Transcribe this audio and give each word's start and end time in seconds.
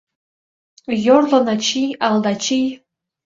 Йорло 1.05 1.39
Начий, 1.47 1.89
Алдачий 2.07 2.67